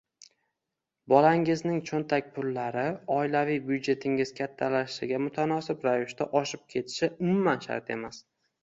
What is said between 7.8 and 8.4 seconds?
emas.